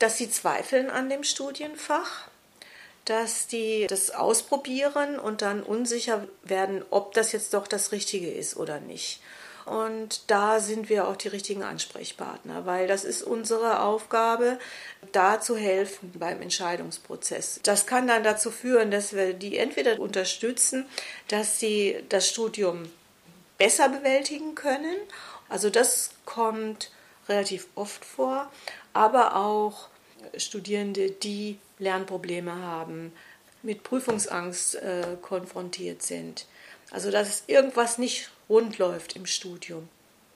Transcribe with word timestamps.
dass 0.00 0.18
sie 0.18 0.30
zweifeln 0.30 0.90
an 0.90 1.08
dem 1.08 1.22
Studienfach, 1.22 2.28
dass 3.04 3.46
die 3.46 3.86
das 3.88 4.10
ausprobieren 4.10 5.18
und 5.18 5.42
dann 5.42 5.62
unsicher 5.62 6.26
werden, 6.42 6.82
ob 6.90 7.14
das 7.14 7.32
jetzt 7.32 7.54
doch 7.54 7.68
das 7.68 7.92
Richtige 7.92 8.30
ist 8.30 8.56
oder 8.56 8.80
nicht. 8.80 9.20
Und 9.66 10.22
da 10.30 10.58
sind 10.58 10.88
wir 10.88 11.06
auch 11.06 11.16
die 11.16 11.28
richtigen 11.28 11.62
Ansprechpartner, 11.62 12.66
weil 12.66 12.88
das 12.88 13.04
ist 13.04 13.22
unsere 13.22 13.80
Aufgabe, 13.82 14.58
da 15.12 15.40
zu 15.40 15.56
helfen 15.56 16.12
beim 16.18 16.40
Entscheidungsprozess. 16.40 17.60
Das 17.62 17.86
kann 17.86 18.08
dann 18.08 18.24
dazu 18.24 18.50
führen, 18.50 18.90
dass 18.90 19.12
wir 19.12 19.34
die 19.34 19.58
entweder 19.58 20.00
unterstützen, 20.00 20.86
dass 21.28 21.60
sie 21.60 22.02
das 22.08 22.26
Studium 22.26 22.90
besser 23.58 23.90
bewältigen 23.90 24.54
können. 24.54 24.96
Also 25.48 25.68
das 25.68 26.10
kommt 26.24 26.90
relativ 27.30 27.68
oft 27.74 28.04
vor, 28.04 28.50
aber 28.92 29.36
auch 29.36 29.88
Studierende, 30.36 31.10
die 31.10 31.58
Lernprobleme 31.78 32.54
haben, 32.54 33.12
mit 33.62 33.82
Prüfungsangst 33.82 34.74
äh, 34.76 35.16
konfrontiert 35.22 36.02
sind. 36.02 36.46
Also 36.90 37.10
dass 37.10 37.44
irgendwas 37.46 37.98
nicht 37.98 38.30
rund 38.48 38.78
läuft 38.78 39.16
im 39.16 39.26
Studium. 39.26 39.88